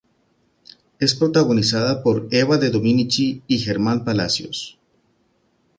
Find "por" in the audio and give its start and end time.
2.01-2.27